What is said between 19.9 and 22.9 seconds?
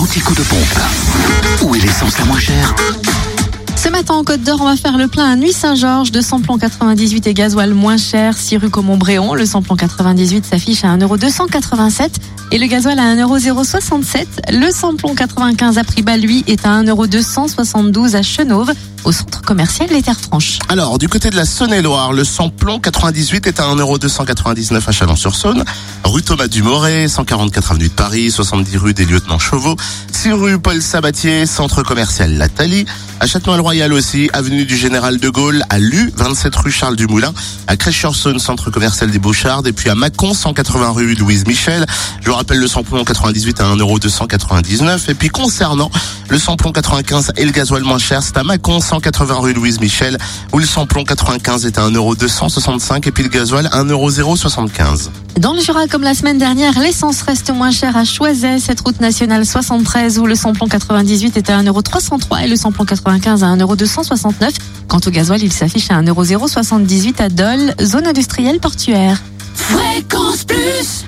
Les Terres Franches. Alors, du côté de la Saône-et-Loire, le samplon